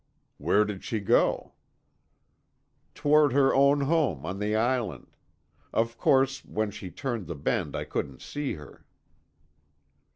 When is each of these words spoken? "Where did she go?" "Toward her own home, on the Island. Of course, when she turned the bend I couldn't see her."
"Where 0.39 0.65
did 0.65 0.83
she 0.83 0.99
go?" 0.99 1.53
"Toward 2.95 3.33
her 3.33 3.53
own 3.53 3.81
home, 3.81 4.25
on 4.25 4.39
the 4.39 4.55
Island. 4.55 5.11
Of 5.71 5.95
course, 5.99 6.43
when 6.43 6.71
she 6.71 6.89
turned 6.89 7.27
the 7.27 7.35
bend 7.35 7.75
I 7.75 7.83
couldn't 7.83 8.23
see 8.23 8.55
her." 8.55 8.83